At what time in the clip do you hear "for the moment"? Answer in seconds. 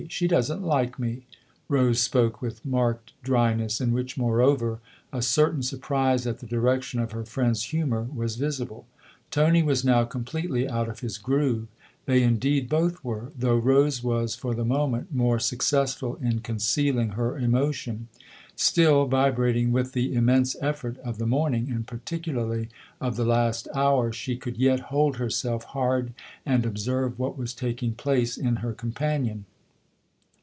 14.33-15.13